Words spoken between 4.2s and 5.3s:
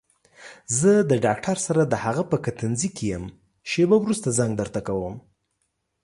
زنګ درته کوم.